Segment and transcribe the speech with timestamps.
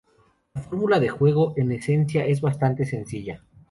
[0.55, 3.43] La fórmula de juego, en esencia es bastante sencilla.